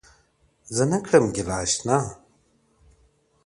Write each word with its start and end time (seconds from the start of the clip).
زه 0.75 0.83
نه 0.91 0.97
كړم 1.05 1.25
گيله 1.35 1.55
اشــــــــــــنا~ 1.63 1.97